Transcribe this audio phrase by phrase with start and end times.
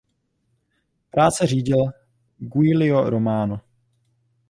[1.09, 1.77] Práce řídil
[2.37, 3.61] Giulio Romano.